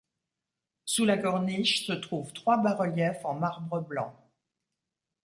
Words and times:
Sous 0.83 1.05
la 1.05 1.15
corniche, 1.15 1.85
se 1.85 1.93
trouvent 1.93 2.33
trois 2.33 2.57
bas-reliefs 2.57 3.23
en 3.23 3.35
marbre 3.35 3.81
blanc. 3.81 4.15